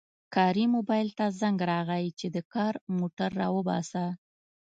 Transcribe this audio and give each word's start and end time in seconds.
کاري 0.35 0.65
موبایل 0.75 1.07
ته 1.17 1.25
زنګ 1.39 1.57
راغی 1.71 2.05
چې 2.19 2.27
د 2.35 2.37
کار 2.53 2.73
موټر 2.97 3.29
راوباسه 3.41 4.05